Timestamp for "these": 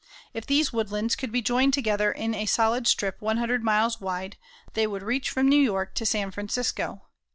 0.47-0.73